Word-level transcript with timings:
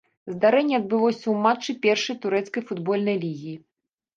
Здарэнне 0.35 0.77
адбылося 0.77 1.21
ў 1.29 1.35
матчы 1.43 1.75
першай 1.85 2.17
турэцкай 2.25 2.67
футбольнай 2.71 3.17
лігі. 3.29 3.53